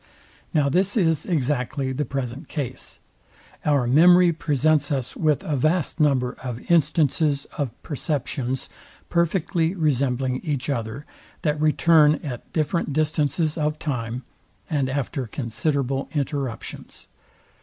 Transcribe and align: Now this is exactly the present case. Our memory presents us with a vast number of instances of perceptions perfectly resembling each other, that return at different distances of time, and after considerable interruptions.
Now 0.51 0.67
this 0.67 0.97
is 0.97 1.27
exactly 1.27 1.91
the 1.91 2.05
present 2.05 2.47
case. 2.47 2.97
Our 3.63 3.85
memory 3.85 4.33
presents 4.33 4.91
us 4.91 5.15
with 5.15 5.43
a 5.43 5.55
vast 5.55 5.99
number 5.99 6.31
of 6.41 6.59
instances 6.71 7.45
of 7.59 7.69
perceptions 7.83 8.67
perfectly 9.11 9.75
resembling 9.75 10.37
each 10.43 10.71
other, 10.71 11.05
that 11.43 11.61
return 11.61 12.15
at 12.23 12.51
different 12.51 12.93
distances 12.93 13.59
of 13.59 13.77
time, 13.77 14.23
and 14.71 14.89
after 14.89 15.27
considerable 15.27 16.09
interruptions. 16.15 17.07